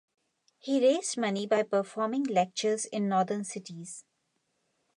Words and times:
He 0.57 0.81
raised 0.81 1.15
money 1.19 1.45
by 1.45 1.61
performing 1.61 2.23
lectures 2.23 2.85
in 2.85 3.07
northern 3.07 3.43
cities. 3.43 4.03